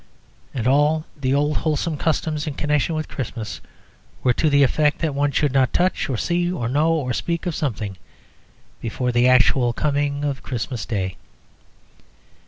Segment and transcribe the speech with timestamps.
[0.51, 3.61] And all the old wholesome customs in connection with Christmas
[4.23, 7.45] were to the effect that one should not touch or see or know or speak
[7.45, 7.97] of something
[8.81, 11.17] before the actual coming of Christmas Day.